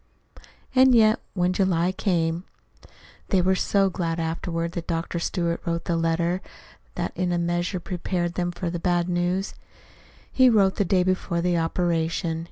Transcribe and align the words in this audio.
And 0.73 0.95
yet, 0.95 1.19
when 1.35 1.53
July 1.53 1.91
came 1.91 2.43
They 3.29 3.39
were 3.39 3.53
so 3.53 3.91
glad, 3.91 4.19
afterward, 4.19 4.71
that 4.71 4.87
Dr. 4.87 5.19
Stewart 5.19 5.61
wrote 5.63 5.85
the 5.85 5.95
letter 5.95 6.41
that 6.95 7.11
in 7.15 7.31
a 7.31 7.37
measure 7.37 7.79
prepared 7.79 8.33
them 8.33 8.51
for 8.51 8.71
the 8.71 8.79
bad 8.79 9.07
news. 9.07 9.53
He 10.31 10.49
wrote 10.49 10.77
the 10.77 10.85
day 10.85 11.03
before 11.03 11.39
the 11.39 11.55
operation. 11.59 12.39